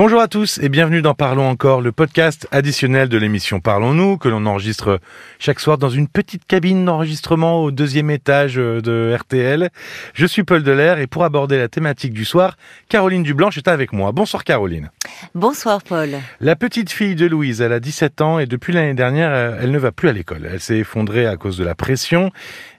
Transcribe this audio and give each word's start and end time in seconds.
Bonjour 0.00 0.20
à 0.20 0.28
tous 0.28 0.58
et 0.62 0.68
bienvenue 0.68 1.02
dans 1.02 1.14
Parlons 1.14 1.48
encore, 1.48 1.80
le 1.80 1.90
podcast 1.90 2.46
additionnel 2.52 3.08
de 3.08 3.18
l'émission 3.18 3.58
Parlons-nous, 3.58 4.16
que 4.16 4.28
l'on 4.28 4.46
enregistre 4.46 5.00
chaque 5.40 5.58
soir 5.58 5.76
dans 5.76 5.90
une 5.90 6.06
petite 6.06 6.46
cabine 6.46 6.84
d'enregistrement 6.84 7.64
au 7.64 7.72
deuxième 7.72 8.08
étage 8.08 8.54
de 8.54 9.16
RTL. 9.18 9.70
Je 10.14 10.24
suis 10.24 10.44
Paul 10.44 10.62
Delair 10.62 11.00
et 11.00 11.08
pour 11.08 11.24
aborder 11.24 11.58
la 11.58 11.66
thématique 11.66 12.12
du 12.12 12.24
soir, 12.24 12.56
Caroline 12.88 13.24
Dublanche 13.24 13.58
est 13.58 13.66
avec 13.66 13.92
moi. 13.92 14.12
Bonsoir 14.12 14.44
Caroline. 14.44 14.92
Bonsoir 15.34 15.82
Paul. 15.82 16.10
La 16.40 16.54
petite 16.54 16.92
fille 16.92 17.16
de 17.16 17.26
Louise, 17.26 17.60
elle 17.60 17.72
a 17.72 17.80
17 17.80 18.20
ans 18.20 18.38
et 18.38 18.46
depuis 18.46 18.72
l'année 18.72 18.94
dernière, 18.94 19.32
elle 19.32 19.72
ne 19.72 19.78
va 19.80 19.90
plus 19.90 20.08
à 20.08 20.12
l'école. 20.12 20.48
Elle 20.48 20.60
s'est 20.60 20.78
effondrée 20.78 21.26
à 21.26 21.36
cause 21.36 21.58
de 21.58 21.64
la 21.64 21.74
pression 21.74 22.30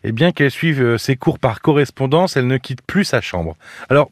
et 0.06 0.14
bien 0.14 0.32
qu'elle 0.32 0.52
suive 0.52 0.96
ses 0.96 1.18
cours 1.18 1.38
par 1.38 1.60
correspondance, 1.60 2.38
elle 2.38 2.48
ne 2.48 2.56
quitte 2.56 2.82
plus 2.82 3.04
sa 3.04 3.20
chambre. 3.20 3.58
Alors, 3.90 4.10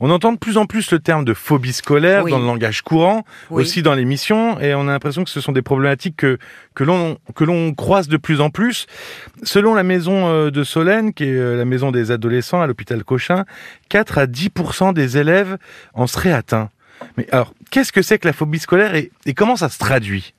on 0.00 0.10
entend 0.10 0.32
de 0.32 0.38
plus 0.38 0.56
en 0.56 0.66
plus 0.66 0.90
le 0.92 1.00
terme 1.00 1.24
de 1.24 1.34
phobie 1.34 1.72
scolaire 1.72 2.24
dans 2.24 2.38
le 2.38 2.46
langage 2.46 2.82
courant, 2.82 3.24
aussi 3.50 3.82
dans 3.82 3.94
l'émission, 3.94 4.60
et 4.60 4.74
on 4.74 4.82
a 4.82 4.92
l'impression 4.92 5.24
que 5.24 5.30
ce 5.30 5.40
sont 5.40 5.52
des 5.52 5.62
problématiques 5.62 6.16
que, 6.16 6.38
que 6.74 6.84
l'on 6.84 7.18
que 7.34 7.44
l'on 7.44 7.74
croise 7.74 8.08
de 8.08 8.16
plus 8.16 8.40
en 8.40 8.50
plus. 8.50 8.86
Selon 9.42 9.74
la 9.74 9.82
maison 9.82 10.28
euh, 10.28 10.50
de 10.50 10.62
Solène, 10.62 11.12
qui 11.12 11.24
est 11.24 11.36
euh, 11.36 11.56
la 11.56 11.64
maison 11.64 11.90
des 11.90 12.10
adolescents 12.10 12.60
à 12.60 12.66
l'hôpital 12.66 13.02
Cochin, 13.04 13.44
4 13.88 14.18
à 14.18 14.26
10 14.26 14.50
des 14.94 15.18
élèves 15.18 15.58
en 15.94 16.06
seraient 16.06 16.32
atteints. 16.32 16.70
Mais 17.16 17.26
alors, 17.32 17.54
qu'est-ce 17.70 17.92
que 17.92 18.02
c'est 18.02 18.18
que 18.18 18.26
la 18.26 18.32
phobie 18.32 18.58
scolaire 18.58 18.94
et, 18.94 19.10
comment 19.34 19.56
ça 19.56 19.68
se 19.68 19.78
traduit? 19.78 20.34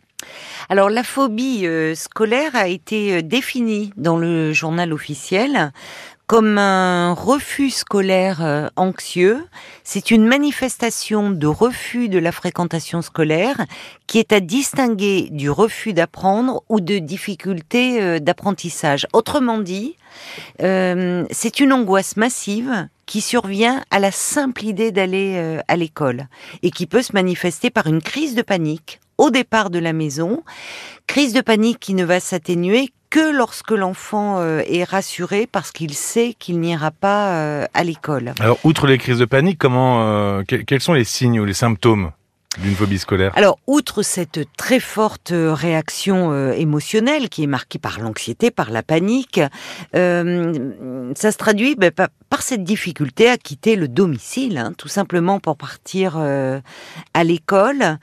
Alors 0.68 0.90
la 0.90 1.04
phobie 1.04 1.66
euh, 1.66 1.96
scolaire 1.96 2.55
a 2.55 2.68
été 2.68 3.23
définie 3.23 3.94
dans 3.96 4.18
le 4.18 4.52
journal 4.52 4.91
officiel 4.91 5.71
comme 6.30 6.60
un 6.60 7.14
refus 7.14 7.72
scolaire 7.72 8.46
euh, 8.46 8.68
anxieux. 8.76 9.48
C'est 9.84 10.12
une 10.12 10.28
manifestation 10.28 11.32
de 11.32 11.48
refus 11.48 12.08
de 12.08 12.20
la 12.20 12.32
fréquentation 12.32 13.02
scolaire 13.02 13.66
qui 14.05 14.20
est 14.20 14.32
à 14.32 14.40
distinguer 14.40 15.30
du 15.32 15.49
refus 15.49 15.91
d'apprendre 15.91 16.62
ou 16.70 16.82
de 16.82 16.99
difficulté 16.99 17.99
euh, 17.99 18.20
d'apprentissage. 18.20 19.08
Autrement 19.12 19.58
dit, 19.58 19.96
euh, 20.62 21.26
c'est 21.32 21.60
une 21.60 21.74
angoisse 21.74 22.16
massive 22.16 22.88
qui 23.08 23.21
survient 23.21 23.84
à 23.90 23.98
la 23.98 24.12
simple 24.12 24.66
idée 24.66 24.91
d'aller 24.91 25.60
à 25.68 25.76
l'école 25.76 26.27
et 26.62 26.70
qui 26.70 26.86
peut 26.86 27.02
se 27.02 27.14
manifester 27.14 27.71
par 27.71 27.88
une 27.88 28.04
crise 28.04 28.36
de 28.36 28.43
panique 28.43 28.99
au 29.20 29.29
départ 29.29 29.70
de 29.70 29.77
la 29.77 29.93
maison, 29.93 30.43
crise 31.05 31.34
de 31.34 31.41
panique 31.41 31.79
qui 31.79 31.93
ne 31.93 32.05
va 32.05 32.20
s'atténuer 32.20 32.89
que 33.09 33.35
lorsque 33.35 33.71
l'enfant 33.71 34.39
euh, 34.39 34.62
est 34.65 34.84
rassuré 34.84 35.48
parce 35.51 35.71
qu'il 35.71 35.93
sait 35.93 36.35
qu'il 36.39 36.59
n'ira 36.59 36.91
pas 36.91 37.34
euh, 37.34 37.65
à 37.73 37.84
l'école. 37.84 38.34
Alors, 38.40 38.57
outre 38.63 38.87
les 38.87 38.97
crises 38.97 39.20
de 39.20 39.25
panique, 39.25 39.57
comment, 39.59 40.03
euh, 40.03 40.43
quels 40.43 40.79
sont 40.79 40.93
les 40.93 41.03
signes 41.03 41.40
ou 41.40 41.45
les 41.45 41.53
symptômes 41.53 42.12
d'une 42.59 42.75
phobie 42.75 42.97
scolaire? 42.97 43.34
Alors, 43.35 43.59
outre 43.67 44.03
cette 44.03 44.40
très 44.55 44.79
forte 44.79 45.34
réaction 45.34 46.51
émotionnelle 46.51 47.29
qui 47.29 47.43
est 47.43 47.47
marquée 47.47 47.79
par 47.79 47.99
l'anxiété, 47.99 48.51
par 48.51 48.71
la 48.71 48.84
panique, 48.84 49.41
ça 49.93 51.31
se 51.31 51.37
traduit 51.37 51.75
ben, 51.75 51.91
par 51.91 52.41
cette 52.41 52.63
difficulté 52.63 53.29
à 53.29 53.37
quitter 53.37 53.75
le 53.75 53.87
domicile, 53.87 54.57
hein, 54.57 54.73
tout 54.77 54.87
simplement 54.87 55.40
pour 55.40 55.57
partir 55.57 56.17
à 56.17 57.23
l'école 57.23 57.99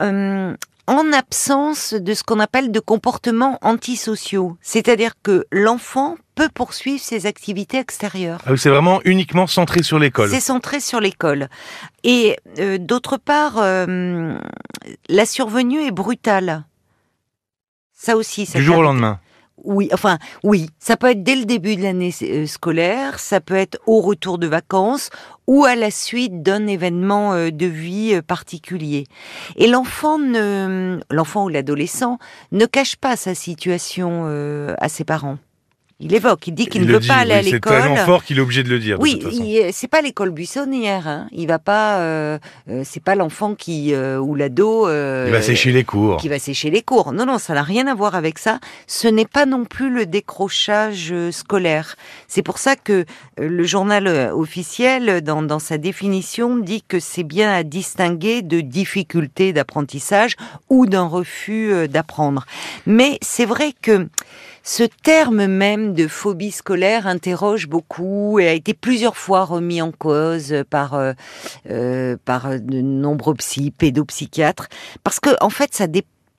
en 0.00 1.12
absence 1.12 1.92
de 1.92 2.14
ce 2.14 2.22
qu'on 2.22 2.40
appelle 2.40 2.72
de 2.72 2.80
comportements 2.80 3.58
antisociaux. 3.60 4.56
C'est-à-dire 4.62 5.12
que 5.22 5.46
l'enfant 5.52 6.16
peut 6.34 6.48
poursuivre 6.52 7.02
ses 7.02 7.26
activités 7.26 7.78
extérieures. 7.78 8.40
Ah 8.46 8.56
c'est 8.56 8.70
vraiment 8.70 9.00
uniquement 9.04 9.46
centré 9.46 9.82
sur 9.82 9.98
l'école. 9.98 10.30
C'est 10.30 10.40
centré 10.40 10.80
sur 10.80 11.00
l'école. 11.00 11.48
Et 12.04 12.38
euh, 12.58 12.78
d'autre 12.78 13.18
part, 13.18 13.58
euh, 13.58 14.38
la 15.10 15.26
survenue 15.26 15.82
est 15.82 15.90
brutale. 15.90 16.64
Ça 17.92 18.16
aussi. 18.16 18.46
Ça 18.46 18.58
du 18.58 18.64
jour 18.64 18.78
au 18.78 18.82
lendemain. 18.82 19.20
Oui, 19.64 19.88
enfin, 19.92 20.18
oui, 20.44 20.68
ça 20.78 20.96
peut 20.96 21.10
être 21.10 21.22
dès 21.22 21.34
le 21.34 21.44
début 21.44 21.76
de 21.76 21.82
l'année 21.82 22.14
euh, 22.22 22.46
scolaire, 22.46 23.18
ça 23.18 23.40
peut 23.40 23.56
être 23.56 23.78
au 23.86 24.00
retour 24.00 24.38
de 24.38 24.46
vacances 24.46 25.10
ou 25.46 25.64
à 25.64 25.74
la 25.74 25.90
suite 25.90 26.42
d'un 26.42 26.66
événement 26.66 27.32
euh, 27.32 27.50
de 27.50 27.66
vie 27.66 28.14
euh, 28.14 28.22
particulier. 28.22 29.06
Et 29.56 29.66
l'enfant 29.66 30.18
ne, 30.18 31.00
l'enfant 31.10 31.44
ou 31.44 31.48
l'adolescent 31.48 32.18
ne 32.52 32.66
cache 32.66 32.96
pas 32.96 33.16
sa 33.16 33.34
situation 33.34 34.26
à 34.78 34.88
ses 34.88 35.04
parents. 35.04 35.38
Il 36.00 36.14
évoque, 36.14 36.46
il 36.46 36.54
dit 36.54 36.68
qu'il 36.68 36.86
ne 36.86 36.92
veut 36.92 37.00
pas 37.00 37.16
aller 37.16 37.34
à 37.34 37.42
l'école. 37.42 37.72
C'est 37.74 37.80
tellement 37.80 37.96
fort 38.04 38.22
qu'il 38.22 38.38
est 38.38 38.40
obligé 38.40 38.62
de 38.62 38.68
le 38.68 38.78
dire. 38.78 39.00
Oui, 39.00 39.20
c'est 39.72 39.88
pas 39.88 40.00
l'école 40.00 40.30
buissonnière. 40.30 41.08
Hein. 41.08 41.26
Il 41.32 41.48
va 41.48 41.58
pas, 41.58 41.98
euh, 41.98 42.38
euh 42.70 42.82
c'est 42.84 43.02
pas 43.02 43.16
l'enfant 43.16 43.56
qui 43.56 43.92
euh, 43.92 44.16
ou 44.16 44.36
l'ado. 44.36 44.86
Euh, 44.86 45.24
il 45.26 45.32
va 45.32 45.42
sécher 45.42 45.72
les 45.72 45.82
cours. 45.82 46.18
Qui 46.18 46.28
va 46.28 46.38
sécher 46.38 46.70
les 46.70 46.82
cours. 46.82 47.12
Non, 47.12 47.26
non, 47.26 47.38
ça 47.38 47.52
n'a 47.52 47.64
rien 47.64 47.88
à 47.88 47.96
voir 47.96 48.14
avec 48.14 48.38
ça. 48.38 48.60
Ce 48.86 49.08
n'est 49.08 49.26
pas 49.26 49.44
non 49.44 49.64
plus 49.64 49.90
le 49.90 50.06
décrochage 50.06 51.12
scolaire. 51.32 51.96
C'est 52.28 52.42
pour 52.42 52.58
ça 52.58 52.76
que 52.76 53.04
le 53.36 53.64
journal 53.64 54.30
officiel, 54.32 55.20
dans, 55.20 55.42
dans 55.42 55.58
sa 55.58 55.78
définition, 55.78 56.58
dit 56.58 56.84
que 56.86 57.00
c'est 57.00 57.24
bien 57.24 57.52
à 57.52 57.64
distinguer 57.64 58.42
de 58.42 58.60
difficultés 58.60 59.52
d'apprentissage 59.52 60.36
ou 60.70 60.86
d'un 60.86 61.08
refus 61.08 61.88
d'apprendre. 61.88 62.46
Mais 62.86 63.18
c'est 63.20 63.46
vrai 63.46 63.72
que 63.82 64.06
ce 64.68 64.82
terme 64.82 65.46
même 65.46 65.94
de 65.94 66.06
phobie 66.06 66.50
scolaire 66.50 67.06
interroge 67.06 67.68
beaucoup 67.68 68.38
et 68.38 68.48
a 68.48 68.52
été 68.52 68.74
plusieurs 68.74 69.16
fois 69.16 69.46
remis 69.46 69.80
en 69.80 69.92
cause 69.92 70.54
par 70.68 70.92
euh, 70.92 71.14
euh, 71.70 72.18
par 72.22 72.60
de 72.60 72.82
nombreux 72.82 73.34
psy, 73.36 73.70
pédopsychiatres, 73.70 74.68
parce 75.04 75.20
que 75.20 75.30
en 75.40 75.48
fait 75.48 75.74
ça 75.74 75.86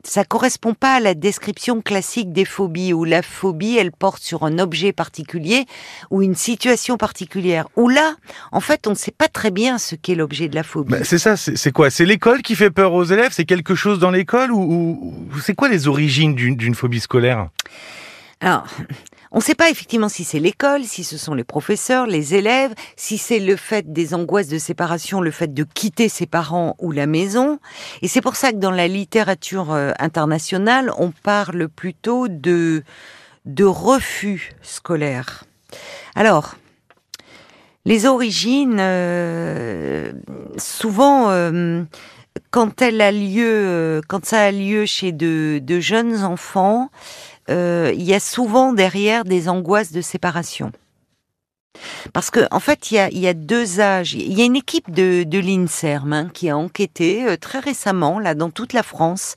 ça 0.04 0.26
correspond 0.26 0.76
pas 0.76 0.94
à 0.94 1.00
la 1.00 1.16
description 1.16 1.82
classique 1.82 2.32
des 2.32 2.46
phobies 2.46 2.94
où 2.94 3.04
la 3.04 3.24
phobie 3.24 3.78
elle 3.78 3.92
porte 3.92 4.22
sur 4.22 4.44
un 4.44 4.60
objet 4.60 4.94
particulier 4.94 5.66
ou 6.12 6.22
une 6.22 6.36
situation 6.36 6.98
particulière. 6.98 7.68
Où 7.76 7.90
là, 7.90 8.16
en 8.52 8.62
fait, 8.62 8.88
on 8.88 8.92
ne 8.92 8.96
sait 8.96 9.12
pas 9.12 9.28
très 9.28 9.52
bien 9.52 9.78
ce 9.78 9.96
qu'est 9.96 10.16
l'objet 10.16 10.48
de 10.48 10.56
la 10.56 10.64
phobie. 10.64 10.92
Bah, 10.92 11.04
c'est 11.04 11.18
ça, 11.18 11.36
c'est 11.36 11.72
quoi? 11.72 11.90
C'est 11.90 12.06
l'école 12.06 12.44
qui 12.44 12.56
fait 12.56 12.72
peur 12.72 12.94
aux 12.94 13.04
élèves? 13.04 13.32
C'est 13.34 13.44
quelque 13.44 13.76
chose 13.76 14.00
dans 14.00 14.12
l'école? 14.12 14.54
Ou 14.54 15.14
c'est 15.42 15.54
quoi 15.54 15.68
les 15.68 15.90
origines 15.90 16.34
d'une 16.34 16.76
phobie 16.76 17.02
scolaire? 17.02 17.50
Alors, 18.42 18.68
on 19.32 19.38
ne 19.38 19.44
sait 19.44 19.56
pas 19.56 19.70
effectivement 19.70 20.08
si 20.08 20.24
c'est 20.24 20.40
l'école, 20.40 20.86
si 20.86 21.04
ce 21.04 21.18
sont 21.18 21.34
les 21.34 21.44
professeurs, 21.44 22.08
les 22.08 22.36
élèves, 22.36 22.74
si 22.96 23.18
c'est 23.18 23.40
le 23.40 23.58
fait 23.58 23.92
des 23.92 24.14
angoisses 24.14 24.48
de 24.48 24.58
séparation, 24.58 25.20
le 25.20 25.32
fait 25.32 25.54
de 25.54 25.64
quitter 25.64 26.08
ses 26.08 26.26
parents 26.26 26.76
ou 26.80 26.92
la 26.92 27.06
maison. 27.06 27.60
Et 28.02 28.08
c'est 28.08 28.22
pour 28.22 28.38
ça 28.38 28.54
que 28.54 28.58
dans 28.58 28.72
la 28.72 28.88
littérature 28.88 29.74
euh, 29.74 29.92
internationale, 30.00 30.92
on 30.98 31.12
parle 31.12 31.68
plutôt 31.68 32.30
de, 32.30 32.84
de 33.46 33.66
refus 33.66 34.54
scolaire. 34.62 35.44
Alors, 36.16 36.56
les 37.84 38.06
origines, 38.06 38.78
euh, 38.80 40.14
souvent, 40.58 41.30
euh, 41.30 41.84
quand 42.52 42.82
elle 42.82 43.02
a 43.02 43.12
lieu, 43.12 44.02
quand 44.08 44.26
ça 44.26 44.44
a 44.44 44.52
lieu 44.52 44.86
chez 44.86 45.12
de, 45.12 45.60
de 45.62 45.80
jeunes 45.80 46.24
enfants, 46.24 46.90
euh, 47.50 47.92
il 47.96 48.04
y 48.04 48.14
a 48.14 48.20
souvent 48.20 48.74
derrière 48.74 49.24
des 49.24 49.50
angoisses 49.50 49.92
de 49.92 50.02
séparation. 50.02 50.72
Parce 52.14 52.30
que 52.30 52.42
en 52.52 52.60
fait, 52.60 52.92
il 52.92 53.20
y 53.20 53.28
a, 53.28 53.34
deux 53.34 53.80
âges. 53.80 54.14
Il 54.14 54.34
y 54.34 54.42
a 54.42 54.46
une 54.46 54.56
équipe 54.56 54.92
de, 54.92 55.24
de 55.24 55.40
l'INSERM 55.40 56.14
hein, 56.14 56.30
qui 56.34 56.50
a 56.50 56.58
enquêté 56.58 57.26
euh, 57.26 57.38
très 57.38 57.60
récemment, 57.60 58.20
là, 58.20 58.36
dans 58.36 58.50
toute 58.50 58.74
la 58.74 58.84
France, 58.84 59.36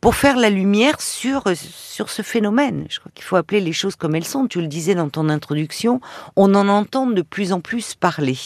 pour 0.00 0.14
faire 0.14 0.36
la 0.36 0.48
lumière 0.48 1.00
sur 1.00 1.44
sur 1.54 2.08
ce 2.08 2.22
phénomène. 2.22 2.86
Je 2.88 3.00
crois 3.00 3.12
qu'il 3.14 3.24
faut 3.24 3.36
appeler 3.36 3.60
les 3.60 3.72
choses 3.72 3.96
comme 3.96 4.14
elles 4.14 4.24
sont. 4.24 4.46
Tu 4.46 4.60
le 4.60 4.68
disais 4.68 4.94
dans 4.94 5.10
ton 5.10 5.28
introduction, 5.28 6.00
on 6.36 6.54
en 6.54 6.68
entend 6.68 7.06
de 7.06 7.22
plus 7.22 7.52
en 7.52 7.60
plus 7.60 7.94
parler. 7.94 8.38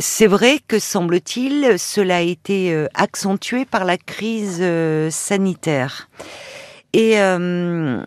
C'est 0.00 0.26
vrai 0.26 0.58
que, 0.66 0.80
semble-t-il, 0.80 1.78
cela 1.78 2.16
a 2.16 2.20
été 2.20 2.74
euh, 2.74 2.88
accentué 2.94 3.64
par 3.64 3.84
la 3.84 3.96
crise 3.96 4.62
sanitaire. 5.10 6.08
Et 6.94 7.18
euh, 7.18 8.00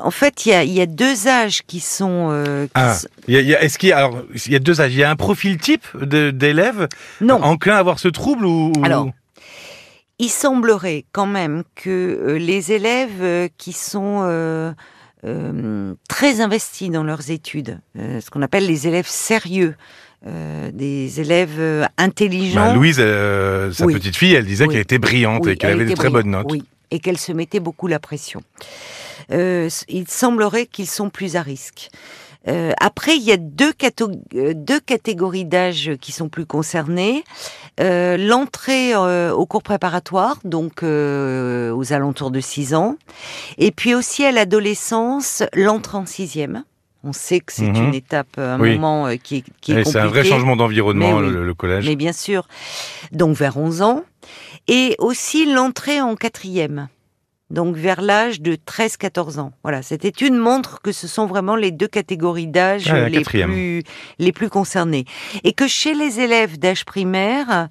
en 0.00 0.10
fait, 0.10 0.46
il 0.46 0.50
y 0.50 0.54
a, 0.54 0.64
y 0.64 0.80
a, 0.80 0.86
deux 0.86 1.26
âges 1.26 1.62
qui 1.66 1.80
sont. 1.80 2.28
Euh, 2.30 2.68
ah, 2.74 2.96
y 3.26 3.36
a, 3.36 3.62
est-ce 3.62 3.76
qu'il 3.76 3.88
y 3.88 3.92
a 3.92 3.98
alors 3.98 4.22
il 4.46 4.52
y 4.52 4.56
a 4.56 4.60
deux 4.60 4.80
âges 4.80 4.92
Il 4.92 4.98
y 4.98 5.02
a 5.02 5.10
un 5.10 5.16
profil 5.16 5.58
type 5.58 5.84
d'élèves 6.00 6.88
enclin 7.28 7.74
à 7.74 7.78
avoir 7.78 7.98
ce 7.98 8.08
trouble 8.08 8.46
ou, 8.46 8.72
Alors, 8.84 9.10
il 10.20 10.28
semblerait 10.28 11.04
quand 11.10 11.26
même 11.26 11.64
que 11.74 11.90
euh, 11.90 12.38
les 12.38 12.70
élèves 12.70 13.50
qui 13.58 13.72
sont 13.72 14.20
euh, 14.22 14.72
très 16.08 16.40
investis 16.40 16.90
dans 16.90 17.02
leurs 17.02 17.32
études, 17.32 17.80
ce 17.96 18.30
qu'on 18.30 18.42
appelle 18.42 18.66
les 18.66 18.86
élèves 18.86 19.08
sérieux, 19.08 19.74
des 20.24 21.20
élèves 21.20 21.88
intelligents. 21.98 22.66
Bah, 22.66 22.74
Louise, 22.74 22.96
sa 22.96 23.86
petite 23.86 24.16
fille, 24.16 24.34
elle 24.34 24.46
disait 24.46 24.68
qu'elle 24.68 24.82
était 24.82 24.98
brillante 24.98 25.48
et 25.48 25.56
qu'elle 25.56 25.72
avait 25.72 25.84
de 25.84 25.94
très 25.94 26.10
bonnes 26.10 26.30
notes. 26.30 26.46
Oui, 26.50 26.62
et 26.90 26.98
qu'elle 27.00 27.18
se 27.18 27.32
mettait 27.32 27.60
beaucoup 27.60 27.86
la 27.86 27.98
pression. 27.98 28.42
Euh, 29.32 29.68
il 29.88 30.08
semblerait 30.08 30.66
qu'ils 30.66 30.88
sont 30.88 31.10
plus 31.10 31.36
à 31.36 31.42
risque. 31.42 31.90
Euh, 32.48 32.72
après, 32.80 33.16
il 33.16 33.22
y 33.24 33.32
a 33.32 33.36
deux, 33.36 33.72
euh, 34.34 34.52
deux 34.54 34.78
catégories 34.78 35.44
d'âge 35.44 35.92
qui 36.00 36.12
sont 36.12 36.28
plus 36.28 36.46
concernées. 36.46 37.24
L'entrée 37.78 38.96
au 38.96 39.46
cours 39.46 39.62
préparatoire, 39.62 40.38
donc 40.44 40.82
aux 40.82 41.92
alentours 41.92 42.30
de 42.30 42.40
6 42.40 42.74
ans, 42.74 42.96
et 43.58 43.70
puis 43.70 43.94
aussi 43.94 44.24
à 44.24 44.32
l'adolescence, 44.32 45.42
l'entrée 45.52 45.98
en 45.98 46.06
sixième. 46.06 46.64
On 47.04 47.12
sait 47.12 47.40
que 47.40 47.52
c'est 47.52 47.62
Mhm. 47.68 47.88
une 47.88 47.94
étape, 47.94 48.38
un 48.38 48.58
Oui. 48.58 48.74
moment 48.74 49.06
euh, 49.06 49.16
qui 49.16 49.36
est, 49.36 49.44
qui. 49.60 49.72
C'est 49.84 49.98
un 49.98 50.06
vrai 50.06 50.24
changement 50.24 50.56
d'environnement, 50.56 51.18
oui. 51.18 51.30
le, 51.30 51.44
le 51.46 51.54
collège. 51.54 51.86
Mais 51.86 51.96
bien 51.96 52.12
sûr. 52.12 52.48
Donc 53.12 53.36
vers 53.36 53.56
11 53.56 53.82
ans. 53.82 54.02
Et 54.68 54.96
aussi 54.98 55.52
l'entrée 55.52 56.00
en 56.00 56.16
quatrième. 56.16 56.88
Donc 57.48 57.76
vers 57.76 58.00
l'âge 58.02 58.40
de 58.40 58.56
13-14 58.56 59.38
ans. 59.38 59.52
Voilà, 59.62 59.80
cette 59.82 60.04
étude 60.04 60.32
montre 60.34 60.82
que 60.82 60.90
ce 60.90 61.06
sont 61.06 61.26
vraiment 61.26 61.54
les 61.54 61.70
deux 61.70 61.86
catégories 61.86 62.48
d'âge 62.48 62.88
Ah, 62.90 63.08
les, 63.08 63.20
plus, 63.20 63.84
les 64.18 64.32
plus 64.32 64.48
concernées. 64.50 65.04
Et 65.44 65.52
que 65.52 65.68
chez 65.68 65.94
les 65.94 66.18
élèves 66.18 66.58
d'âge 66.58 66.84
primaire, 66.84 67.68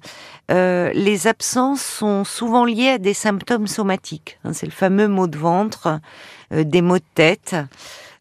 euh, 0.50 0.90
les 0.94 1.26
absences 1.26 1.82
sont 1.82 2.24
souvent 2.24 2.64
liées 2.64 2.88
à 2.88 2.98
des 2.98 3.12
symptômes 3.12 3.66
somatiques. 3.66 4.38
Hein, 4.44 4.54
C'est 4.54 4.64
le 4.64 4.72
fameux 4.72 5.08
mot 5.08 5.26
de 5.26 5.36
ventre, 5.36 6.00
euh, 6.54 6.64
des 6.64 6.80
maux 6.80 6.96
de 6.98 7.04
tête. 7.14 7.54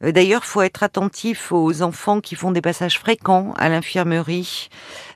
Euh, 0.03 0.11
D'ailleurs, 0.11 0.45
faut 0.45 0.61
être 0.61 0.83
attentif 0.83 1.51
aux 1.51 1.81
enfants 1.81 2.21
qui 2.21 2.35
font 2.35 2.51
des 2.51 2.61
passages 2.61 2.99
fréquents 2.99 3.53
à 3.57 3.69
l'infirmerie. 3.69 4.69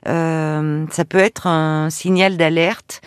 Euh, 0.06 0.86
ça 0.90 1.04
peut 1.04 1.18
être 1.18 1.46
un 1.46 1.90
signal 1.90 2.36
d'alerte. 2.36 3.00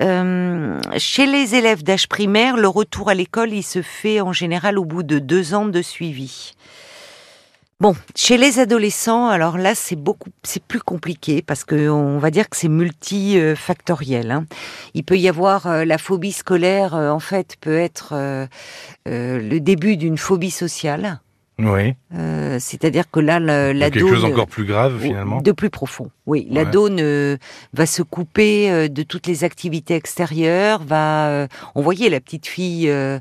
Euh, 0.00 0.80
chez 0.98 1.26
les 1.26 1.54
élèves 1.54 1.82
d'âge 1.82 2.08
primaire, 2.08 2.56
le 2.56 2.68
retour 2.68 3.08
à 3.08 3.14
l'école, 3.14 3.52
il 3.52 3.62
se 3.62 3.82
fait 3.82 4.20
en 4.20 4.32
général 4.32 4.78
au 4.78 4.84
bout 4.84 5.02
de 5.02 5.18
deux 5.18 5.54
ans 5.54 5.66
de 5.66 5.82
suivi. 5.82 6.54
Bon, 7.78 7.94
chez 8.14 8.38
les 8.38 8.58
adolescents, 8.58 9.28
alors 9.28 9.58
là, 9.58 9.74
c'est 9.74 9.96
beaucoup, 9.96 10.30
c'est 10.42 10.62
plus 10.62 10.80
compliqué 10.80 11.42
parce 11.42 11.62
que 11.62 11.90
on 11.90 12.18
va 12.18 12.30
dire 12.30 12.48
que 12.48 12.56
c'est 12.56 12.70
multifactoriel. 12.70 14.30
Hein. 14.30 14.46
Il 14.94 15.04
peut 15.04 15.18
y 15.18 15.28
avoir 15.28 15.66
euh, 15.66 15.84
la 15.84 15.98
phobie 15.98 16.32
scolaire, 16.32 16.94
euh, 16.94 17.10
en 17.10 17.20
fait, 17.20 17.56
peut 17.60 17.76
être 17.76 18.14
euh, 18.14 18.46
le 19.04 19.58
début 19.58 19.98
d'une 19.98 20.16
phobie 20.16 20.50
sociale. 20.50 21.20
Oui. 21.58 21.94
Euh, 22.14 22.58
C'est-à-dire 22.60 23.10
que 23.10 23.18
là, 23.18 23.38
Donc, 23.40 23.48
l'ado 23.80 23.92
quelque 23.92 24.14
chose 24.14 24.24
encore 24.26 24.46
plus 24.46 24.64
grave 24.66 25.00
finalement. 25.00 25.40
de 25.40 25.52
plus 25.52 25.70
profond. 25.70 26.10
Oui, 26.26 26.46
l'ado 26.50 26.88
ne 26.90 27.38
va 27.72 27.86
se 27.86 28.02
couper 28.02 28.70
euh, 28.70 28.88
de 28.88 29.02
toutes 29.02 29.26
les 29.26 29.42
activités 29.44 29.94
extérieures. 29.94 30.82
Va, 30.84 31.28
euh, 31.28 31.46
on 31.74 31.80
voyait 31.82 32.10
la 32.10 32.20
petite 32.20 32.46
fille 32.46 32.90
euh, 32.90 33.18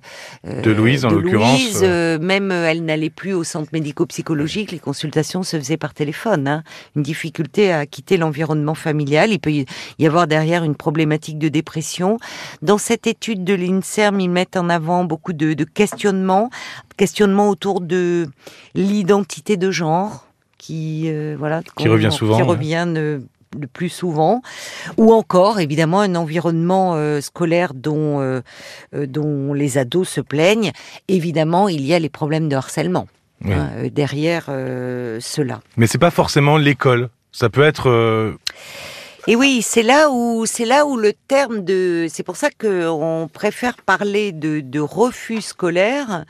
euh, 0.47 0.61
De 0.61 0.71
Louise, 0.71 1.05
en 1.05 1.11
de 1.11 1.15
l'occurrence, 1.15 1.59
Louise, 1.61 1.79
euh, 1.83 2.19
même 2.19 2.51
euh, 2.51 2.67
elle 2.69 2.83
n'allait 2.83 3.09
plus 3.09 3.33
au 3.33 3.43
centre 3.45 3.69
médico-psychologique. 3.71 4.71
Les 4.71 4.79
consultations 4.79 5.43
se 5.43 5.57
faisaient 5.57 5.77
par 5.77 5.93
téléphone. 5.93 6.47
hein. 6.47 6.63
Une 6.95 7.03
difficulté 7.03 7.71
à 7.71 7.85
quitter 7.85 8.17
l'environnement 8.17 8.75
familial. 8.75 9.31
Il 9.31 9.39
peut 9.39 9.51
y 9.51 9.65
y 9.99 10.07
avoir 10.07 10.27
derrière 10.27 10.63
une 10.65 10.75
problématique 10.75 11.39
de 11.39 11.47
dépression. 11.47 12.17
Dans 12.61 12.77
cette 12.77 13.07
étude 13.07 13.43
de 13.45 13.53
l'Inserm, 13.53 14.19
ils 14.19 14.29
mettent 14.29 14.57
en 14.57 14.69
avant 14.69 15.05
beaucoup 15.05 15.31
de, 15.33 15.53
de 15.53 15.63
questionnements, 15.63 16.49
questionnements 16.97 17.49
autour 17.49 17.81
de 17.81 18.27
l'identité 18.73 19.57
de 19.57 19.71
genre 19.71 20.25
qui 20.57 21.03
euh, 21.07 21.35
voilà 21.37 21.61
Qui 21.63 21.85
qu'on- 21.85 21.91
revient 21.91 22.11
souvent, 22.11 22.35
qui 22.37 22.41
ouais. 22.41 22.47
revient 22.47 22.85
euh, 22.95 23.19
le 23.59 23.67
plus 23.67 23.89
souvent 23.89 24.41
ou 24.97 25.13
encore 25.13 25.59
évidemment 25.59 26.01
un 26.01 26.15
environnement 26.15 26.93
euh, 26.95 27.21
scolaire 27.21 27.73
dont 27.73 28.19
euh, 28.21 28.41
dont 28.93 29.53
les 29.53 29.77
ados 29.77 30.09
se 30.09 30.21
plaignent 30.21 30.71
évidemment 31.07 31.69
il 31.69 31.85
y 31.85 31.93
a 31.93 31.99
les 31.99 32.09
problèmes 32.09 32.49
de 32.49 32.55
harcèlement 32.55 33.07
Oui. 33.43 33.53
hein, 33.53 33.69
derrière 33.93 34.47
euh, 34.49 35.19
cela 35.21 35.61
Mais 35.77 35.87
c'est 35.87 35.97
pas 35.97 36.11
forcément 36.11 36.57
l'école. 36.57 37.09
Ça 37.31 37.49
peut 37.49 37.63
être. 37.63 37.89
Et 39.27 39.35
oui, 39.35 39.61
c'est 39.61 39.83
là 39.83 40.09
où 40.09 40.45
c'est 40.45 40.63
là 40.65 40.85
où 40.85 40.95
le 40.97 41.11
terme 41.27 41.65
de 41.65 42.07
c'est 42.09 42.23
pour 42.23 42.37
ça 42.37 42.49
que 42.49 42.87
on 42.87 43.27
préfère 43.27 43.75
parler 43.77 44.31
de, 44.31 44.61
de 44.61 44.79
refus 44.79 45.41
scolaire 45.41 46.23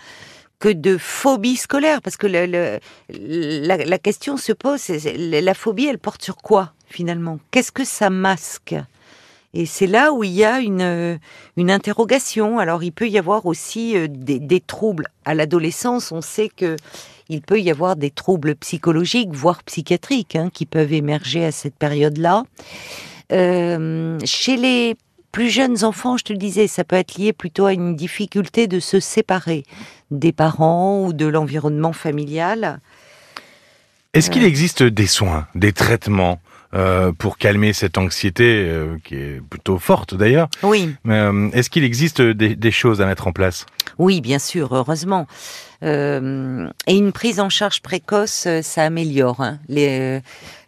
que 0.59 0.69
de 0.69 0.97
phobie 0.97 1.55
scolaire 1.55 2.01
parce 2.01 2.17
que 2.17 2.27
la, 2.27 3.99
question 3.99 4.37
se 4.37 4.53
pose 4.53 4.87
la 5.15 5.53
phobie 5.53 5.87
elle 5.87 5.99
porte 5.99 6.23
sur 6.23 6.37
quoi 6.37 6.73
finalement? 6.87 7.39
Qu'est-ce 7.51 7.71
que 7.71 7.83
ça 7.83 8.09
masque? 8.09 8.75
Et 9.53 9.65
c'est 9.65 9.87
là 9.87 10.11
où 10.11 10.23
il 10.23 10.31
y 10.31 10.43
a 10.43 10.59
une, 10.59 11.17
une 11.55 11.71
interrogation. 11.71 12.59
Alors, 12.59 12.83
il 12.83 12.91
peut 12.91 13.07
y 13.07 13.17
avoir 13.17 13.45
aussi 13.45 13.95
euh, 13.95 14.07
des, 14.09 14.37
des 14.37 14.59
troubles. 14.59 15.07
À 15.23 15.33
l'adolescence, 15.33 16.11
on 16.11 16.19
sait 16.19 16.49
que 16.49 16.75
il 17.29 17.41
peut 17.41 17.59
y 17.59 17.71
avoir 17.71 17.95
des 17.95 18.11
troubles 18.11 18.55
psychologiques, 18.55 19.31
voire 19.31 19.63
psychiatriques, 19.63 20.35
hein, 20.35 20.49
qui 20.53 20.65
peuvent 20.65 20.93
émerger 20.93 21.45
à 21.45 21.51
cette 21.51 21.75
période-là. 21.75 22.43
Euh, 23.31 24.19
chez 24.23 24.57
les 24.57 24.95
plus 25.35 25.49
jeunes 25.49 25.83
enfants, 25.83 26.15
je 26.15 26.23
te 26.23 26.31
le 26.31 26.39
disais, 26.39 26.65
ça 26.65 26.85
peut 26.85 26.95
être 26.95 27.17
lié 27.17 27.33
plutôt 27.33 27.65
à 27.65 27.73
une 27.73 27.97
difficulté 27.97 28.67
de 28.67 28.79
se 28.79 29.01
séparer 29.01 29.65
des 30.09 30.31
parents 30.31 31.05
ou 31.05 31.11
de 31.11 31.25
l'environnement 31.25 31.91
familial. 31.91 32.79
Est-ce 34.13 34.29
qu'il 34.29 34.45
existe 34.45 34.81
des 34.81 35.07
soins, 35.07 35.45
des 35.53 35.73
traitements 35.73 36.39
euh, 36.75 37.11
pour 37.13 37.37
calmer 37.37 37.71
cette 37.71 37.97
anxiété 37.97 38.65
euh, 38.67 38.97
qui 39.03 39.15
est 39.15 39.41
plutôt 39.49 39.79
forte 39.79 40.13
d'ailleurs 40.13 40.49
Oui, 40.61 40.93
euh, 41.07 41.49
Est-ce 41.53 41.69
qu'il 41.69 41.85
existe 41.85 42.21
des, 42.21 42.55
des 42.55 42.71
choses 42.71 43.01
à 43.01 43.05
mettre 43.05 43.27
en 43.27 43.31
place? 43.31 43.65
Oui, 43.97 44.19
bien 44.19 44.39
sûr, 44.39 44.75
heureusement. 44.75 45.25
Et 45.81 45.87
une 45.87 47.11
prise 47.13 47.39
en 47.39 47.49
charge 47.49 47.81
précoce, 47.81 48.47
ça 48.63 48.83
améliore 48.83 49.41
hein, 49.41 49.59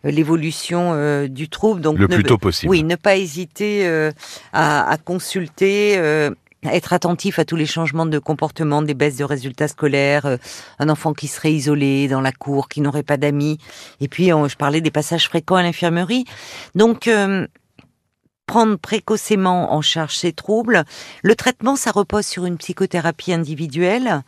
l'évolution 0.04 1.26
du 1.28 1.50
trouble. 1.50 1.82
Donc 1.82 1.98
le 1.98 2.08
ne, 2.08 2.14
plus 2.14 2.24
tôt 2.24 2.38
possible 2.38 2.70
oui, 2.70 2.84
ne 2.84 2.96
pas 2.96 3.18
hésiter 3.18 3.88
à, 4.54 4.90
à 4.90 4.98
consulter. 4.98 5.98
Euh, 6.66 6.70
être 6.70 6.94
attentif 6.94 7.40
à 7.40 7.46
tous 7.46 7.56
les 7.56 7.66
changements 7.66 8.06
de 8.06 8.20
comportement, 8.20 8.82
des 8.82 8.94
baisses 8.94 9.18
de 9.18 9.24
résultats 9.24 9.68
scolaires, 9.68 10.26
euh, 10.26 10.38
un 10.80 10.90
enfant 10.90 11.14
qui 11.14 11.28
serait 11.28 11.54
isolé 11.54 12.08
dans 12.08 12.22
la 12.22 12.32
cour, 12.32 12.70
qui 12.70 12.82
n'aurait 12.82 13.04
pas 13.04 13.18
d'amis. 13.18 13.58
Et 14.00 14.08
puis, 14.08 14.34
on- 14.34 14.48
je 14.48 14.56
parlais 14.56 14.82
des 14.82 14.92
passages 14.92 15.28
fréquents 15.28 15.56
à 15.56 15.64
l'infirmerie. 15.64 16.26
Donc, 16.76 17.08
euh, 17.08 17.48
prendre 18.48 18.78
précocement 18.78 19.74
en 19.74 19.82
charge 19.82 20.16
ces 20.16 20.32
troubles. 20.32 20.86
Le 21.22 21.36
traitement, 21.36 21.76
ça 21.76 21.92
repose 21.92 22.26
sur 22.26 22.46
une 22.46 22.58
psychothérapie 22.58 23.34
individuelle, 23.34 24.24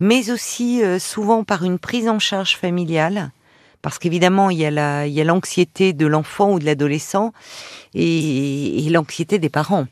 mais 0.00 0.30
aussi 0.30 0.82
euh, 0.82 0.98
souvent 0.98 1.44
par 1.44 1.62
une 1.62 1.78
prise 1.78 2.08
en 2.08 2.18
charge 2.18 2.56
familiale. 2.56 3.30
Parce 3.82 3.98
qu'évidemment, 3.98 4.50
il 4.50 4.58
y 4.58 4.66
a 4.66 4.70
la, 4.70 5.06
il 5.06 5.12
y 5.14 5.20
a 5.20 5.24
l'anxiété 5.24 5.92
de 5.92 6.06
l'enfant 6.06 6.52
ou 6.52 6.58
de 6.58 6.64
l'adolescent 6.66 7.32
et, 7.94 8.84
et 8.86 8.90
l'anxiété 8.90 9.38
des 9.38 9.48
parents, 9.48 9.86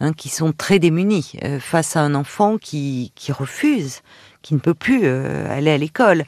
hein, 0.00 0.12
qui 0.12 0.28
sont 0.28 0.52
très 0.52 0.78
démunis 0.78 1.32
euh, 1.44 1.60
face 1.60 1.96
à 1.96 2.00
un 2.00 2.14
enfant 2.14 2.56
qui, 2.58 3.12
qui 3.14 3.32
refuse, 3.32 4.00
qui 4.40 4.54
ne 4.54 4.58
peut 4.60 4.74
plus 4.74 5.02
euh, 5.04 5.46
aller 5.50 5.70
à 5.70 5.78
l'école. 5.78 6.24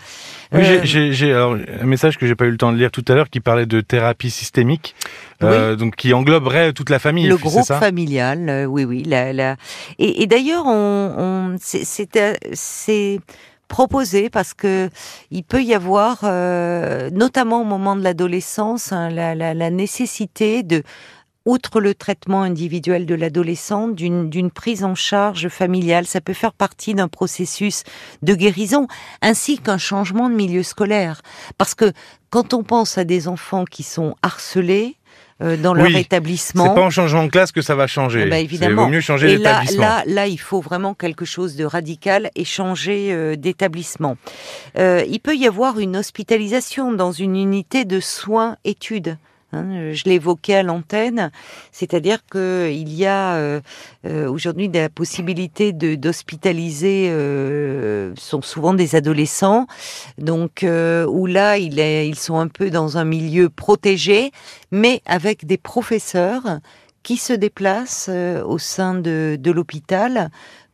Oui, 0.52 0.60
j'ai- 0.84 1.08
Euh, 1.08 1.12
j'ai 1.12 1.32
un 1.32 1.56
message 1.84 2.16
que 2.18 2.26
j'ai 2.26 2.34
pas 2.34 2.44
eu 2.46 2.50
le 2.50 2.56
temps 2.58 2.72
de 2.72 2.76
lire 2.78 2.90
tout 2.90 3.04
à 3.08 3.14
l'heure 3.14 3.28
qui 3.30 3.40
parlait 3.40 3.66
de 3.66 3.80
thérapie 3.80 4.30
systémique, 4.30 4.94
euh, 5.42 5.74
donc 5.76 5.96
qui 5.96 6.12
engloberait 6.14 6.72
toute 6.72 6.90
la 6.90 6.98
famille. 6.98 7.28
Le 7.28 7.36
groupe 7.36 7.64
ça? 7.64 7.78
familial, 7.80 8.48
euh, 8.48 8.64
oui, 8.66 8.84
oui. 8.84 9.02
La, 9.04 9.32
la... 9.32 9.56
Et, 9.98 10.22
et 10.22 10.26
d'ailleurs, 10.26 10.64
on, 10.66 11.14
on, 11.18 11.56
c'est- 11.60 13.20
proposé 13.68 14.30
parce 14.30 14.54
que 14.54 14.90
il 15.30 15.44
peut 15.44 15.62
y 15.62 15.74
avoir, 15.74 16.20
euh, 16.24 17.10
notamment 17.10 17.62
au 17.62 17.64
moment 17.64 17.96
de 17.96 18.02
l'adolescence, 18.02 18.92
hein, 18.92 19.10
la, 19.10 19.34
la, 19.34 19.70
nécessité 19.70 20.62
de 20.62 20.82
outre 21.44 21.80
le 21.80 21.94
traitement 21.94 22.42
individuel 22.42 23.06
de 23.06 23.14
l'adolescent, 23.14 23.88
d'une 23.88 24.50
prise 24.50 24.84
en 24.84 24.94
charge 24.94 25.48
familiale. 25.48 26.06
Ça 26.06 26.20
peut 26.20 26.32
faire 26.32 26.52
partie 26.52 26.94
d'un 26.94 27.08
processus 27.08 27.84
de 28.22 28.34
guérison, 28.34 28.88
ainsi 29.22 29.58
qu'un 29.58 29.78
changement 29.78 30.28
de 30.28 30.34
milieu 30.34 30.64
scolaire. 30.64 31.22
Parce 31.56 31.74
que 31.74 31.92
quand 32.30 32.52
on 32.52 32.64
pense 32.64 32.98
à 32.98 33.04
des 33.04 33.28
enfants 33.28 33.64
qui 33.64 33.84
sont 33.84 34.16
harcelés 34.22 34.96
dans 35.40 35.74
leur 35.74 35.86
Oui, 35.86 35.96
établissement, 35.96 36.64
C'est 36.68 36.74
pas 36.74 36.82
en 36.82 36.90
changeant 36.90 37.24
de 37.24 37.30
classe 37.30 37.52
que 37.52 37.60
ça 37.60 37.74
va 37.74 37.86
changer. 37.86 38.26
C'est 38.30 38.42
évidemment. 38.42 38.84
vaut 38.84 38.90
mieux 38.90 39.00
changer 39.00 39.36
là, 39.36 39.60
d'établissement. 39.60 39.82
là, 39.82 40.02
là, 40.06 40.26
il 40.26 40.38
faut 40.38 40.60
vraiment 40.60 40.94
quelque 40.94 41.24
chose 41.24 41.56
de 41.56 41.64
radical 41.64 42.30
et 42.34 42.44
changer 42.44 43.12
euh, 43.12 43.36
d'établissement. 43.36 44.16
Euh, 44.78 45.04
il 45.06 45.20
peut 45.20 45.36
y 45.36 45.46
avoir 45.46 45.78
une 45.78 45.96
hospitalisation 45.96 46.92
dans 46.92 47.12
une 47.12 47.36
unité 47.36 47.84
de 47.84 48.00
soins-études. 48.00 49.18
Hein, 49.52 49.92
je 49.92 50.04
l'évoquais 50.06 50.56
à 50.56 50.62
l'antenne, 50.62 51.30
c'est-à-dire 51.72 52.18
que 52.30 52.70
il 52.72 52.92
y 52.92 53.06
a 53.06 53.34
euh, 53.34 53.60
euh, 54.06 54.28
aujourd'hui 54.28 54.68
la 54.72 54.88
possibilité 54.88 55.72
d'hospitaliser, 55.72 57.08
euh, 57.10 58.12
sont 58.16 58.42
souvent 58.42 58.74
des 58.74 58.94
adolescents, 58.96 59.66
donc 60.18 60.62
euh, 60.62 61.06
où 61.06 61.26
là 61.26 61.58
il 61.58 61.78
est- 61.78 62.08
ils 62.08 62.18
sont 62.18 62.38
un 62.38 62.48
peu 62.48 62.70
dans 62.70 62.98
un 62.98 63.04
milieu 63.04 63.48
protégé, 63.48 64.30
mais 64.70 65.02
avec 65.06 65.46
des 65.46 65.58
professeurs 65.58 66.58
qui 67.02 67.16
se 67.16 67.32
déplacent 67.32 68.08
euh, 68.10 68.42
au 68.44 68.58
sein 68.58 68.94
de, 68.94 69.36
de 69.38 69.50
l'hôpital 69.52 70.30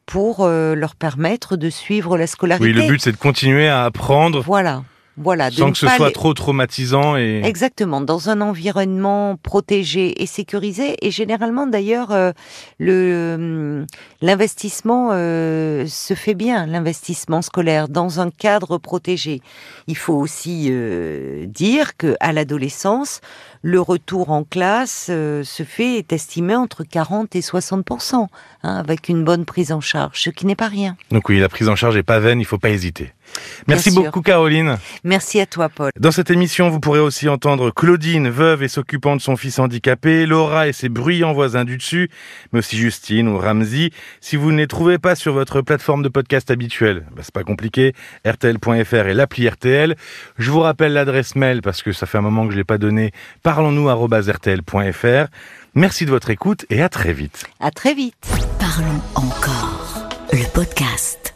pour 0.06 0.40
euh, 0.40 0.74
leur 0.74 0.96
permettre 0.96 1.56
de 1.56 1.70
suivre 1.70 2.16
la 2.18 2.26
scolarité. 2.26 2.66
Oui, 2.66 2.72
le 2.72 2.86
but 2.88 3.00
c'est 3.00 3.12
de 3.12 3.16
continuer 3.16 3.68
à 3.68 3.84
apprendre 3.84 4.42
Voilà. 4.42 4.82
Voilà, 5.18 5.50
sans 5.50 5.72
que 5.72 5.76
ce 5.78 5.86
soit 5.88 6.10
trop 6.10 6.32
traumatisant 6.32 7.16
et 7.18 7.42
exactement 7.44 8.00
dans 8.00 8.30
un 8.30 8.40
environnement 8.40 9.36
protégé 9.42 10.22
et 10.22 10.26
sécurisé. 10.26 10.96
Et 11.06 11.10
généralement, 11.10 11.66
d'ailleurs, 11.66 12.12
euh, 12.12 12.32
le 12.78 13.34
hum, 13.34 13.86
l'investissement 14.22 15.10
euh, 15.12 15.86
se 15.86 16.14
fait 16.14 16.34
bien, 16.34 16.64
l'investissement 16.64 17.42
scolaire 17.42 17.88
dans 17.88 18.20
un 18.20 18.30
cadre 18.30 18.78
protégé. 18.78 19.42
Il 19.86 19.98
faut 19.98 20.14
aussi 20.14 20.68
euh, 20.70 21.44
dire 21.44 21.98
que 21.98 22.16
à 22.20 22.32
l'adolescence, 22.32 23.20
le 23.62 23.80
retour 23.80 24.30
en 24.30 24.44
classe 24.44 25.06
se 25.06 25.64
fait 25.66 25.98
est 25.98 26.12
estimé 26.12 26.54
entre 26.54 26.84
40 26.84 27.34
et 27.36 27.42
60 27.42 27.90
hein, 28.22 28.28
avec 28.62 29.08
une 29.08 29.24
bonne 29.24 29.44
prise 29.44 29.72
en 29.72 29.80
charge, 29.80 30.20
ce 30.20 30.30
qui 30.30 30.46
n'est 30.46 30.56
pas 30.56 30.68
rien. 30.68 30.96
Donc 31.10 31.28
oui, 31.28 31.38
la 31.38 31.48
prise 31.48 31.68
en 31.68 31.76
charge 31.76 31.96
est 31.96 32.02
pas 32.02 32.18
vaine, 32.18 32.40
il 32.40 32.44
faut 32.44 32.58
pas 32.58 32.70
hésiter. 32.70 33.12
Merci 33.68 33.90
beaucoup 33.90 34.20
Caroline. 34.20 34.76
Merci 35.04 35.40
à 35.40 35.46
toi 35.46 35.68
Paul. 35.68 35.90
Dans 35.98 36.10
cette 36.10 36.30
émission, 36.30 36.68
vous 36.68 36.80
pourrez 36.80 36.98
aussi 36.98 37.28
entendre 37.28 37.70
Claudine, 37.70 38.28
veuve 38.28 38.62
et 38.62 38.68
s'occupant 38.68 39.16
de 39.16 39.20
son 39.20 39.36
fils 39.36 39.58
handicapé, 39.58 40.26
Laura 40.26 40.68
et 40.68 40.72
ses 40.72 40.88
bruyants 40.88 41.32
voisins 41.32 41.64
du 41.64 41.76
dessus, 41.76 42.10
mais 42.52 42.58
aussi 42.58 42.76
Justine 42.76 43.28
ou 43.28 43.38
Ramsey. 43.38 43.90
Si 44.20 44.36
vous 44.36 44.52
ne 44.52 44.58
les 44.58 44.66
trouvez 44.66 44.98
pas 44.98 45.14
sur 45.14 45.32
votre 45.32 45.60
plateforme 45.60 46.02
de 46.02 46.08
podcast 46.08 46.50
habituelle, 46.50 47.06
bah, 47.14 47.22
c'est 47.22 47.32
pas 47.32 47.44
compliqué, 47.44 47.94
rtl.fr 48.26 49.06
et 49.06 49.14
l'appli 49.14 49.48
RTL. 49.48 49.96
Je 50.38 50.50
vous 50.50 50.60
rappelle 50.60 50.92
l'adresse 50.92 51.36
mail 51.36 51.62
parce 51.62 51.82
que 51.82 51.92
ça 51.92 52.06
fait 52.06 52.18
un 52.18 52.22
moment 52.22 52.46
que 52.46 52.52
je 52.52 52.58
l'ai 52.58 52.64
pas 52.64 52.78
donné, 52.78 53.12
parlons-nous@rtl.fr. 53.52 55.26
Merci 55.74 56.06
de 56.06 56.10
votre 56.10 56.30
écoute 56.30 56.64
et 56.70 56.80
à 56.82 56.88
très 56.88 57.12
vite. 57.12 57.44
À 57.60 57.70
très 57.70 57.92
vite. 57.92 58.14
Parlons 58.58 59.00
encore. 59.14 60.08
Le 60.32 60.50
podcast. 60.54 61.31